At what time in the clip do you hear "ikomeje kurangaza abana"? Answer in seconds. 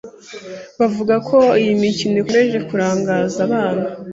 2.23-3.83